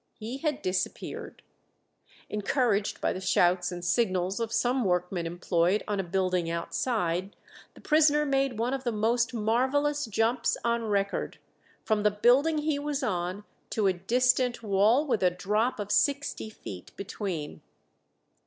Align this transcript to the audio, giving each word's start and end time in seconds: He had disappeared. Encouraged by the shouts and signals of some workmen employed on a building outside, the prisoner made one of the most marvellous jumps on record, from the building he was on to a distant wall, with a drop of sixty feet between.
He 0.15 0.39
had 0.39 0.63
disappeared. 0.63 1.43
Encouraged 2.27 2.99
by 3.01 3.13
the 3.13 3.21
shouts 3.21 3.71
and 3.71 3.85
signals 3.85 4.39
of 4.39 4.51
some 4.51 4.83
workmen 4.83 5.27
employed 5.27 5.83
on 5.87 5.99
a 5.99 6.03
building 6.03 6.49
outside, 6.49 7.35
the 7.75 7.81
prisoner 7.81 8.25
made 8.25 8.57
one 8.57 8.73
of 8.73 8.83
the 8.83 8.91
most 8.91 9.31
marvellous 9.31 10.05
jumps 10.07 10.57
on 10.65 10.85
record, 10.85 11.37
from 11.85 12.01
the 12.01 12.09
building 12.09 12.57
he 12.57 12.79
was 12.79 13.03
on 13.03 13.43
to 13.69 13.85
a 13.85 13.93
distant 13.93 14.63
wall, 14.63 15.05
with 15.05 15.21
a 15.21 15.29
drop 15.29 15.79
of 15.79 15.91
sixty 15.91 16.49
feet 16.49 16.91
between. 16.97 17.61